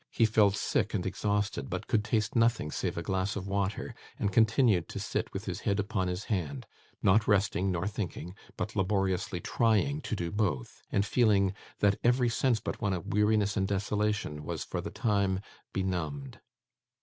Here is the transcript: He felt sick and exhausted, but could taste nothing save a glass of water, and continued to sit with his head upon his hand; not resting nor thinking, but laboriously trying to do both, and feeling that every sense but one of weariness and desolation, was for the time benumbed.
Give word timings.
He 0.09 0.25
felt 0.25 0.55
sick 0.55 0.95
and 0.95 1.05
exhausted, 1.05 1.69
but 1.69 1.85
could 1.85 2.03
taste 2.03 2.35
nothing 2.35 2.71
save 2.71 2.97
a 2.97 3.03
glass 3.03 3.35
of 3.35 3.47
water, 3.47 3.93
and 4.17 4.33
continued 4.33 4.89
to 4.89 4.99
sit 4.99 5.31
with 5.31 5.45
his 5.45 5.59
head 5.59 5.79
upon 5.79 6.07
his 6.07 6.23
hand; 6.23 6.65
not 7.03 7.27
resting 7.27 7.71
nor 7.71 7.85
thinking, 7.87 8.33
but 8.57 8.75
laboriously 8.75 9.39
trying 9.41 10.01
to 10.01 10.15
do 10.15 10.31
both, 10.31 10.81
and 10.91 11.05
feeling 11.05 11.53
that 11.81 11.99
every 12.03 12.29
sense 12.29 12.59
but 12.59 12.81
one 12.81 12.93
of 12.93 13.13
weariness 13.13 13.55
and 13.55 13.67
desolation, 13.67 14.43
was 14.43 14.63
for 14.63 14.81
the 14.81 14.89
time 14.89 15.39
benumbed. 15.71 16.39